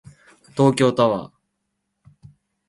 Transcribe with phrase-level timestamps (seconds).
[0.57, 1.31] 東京タワー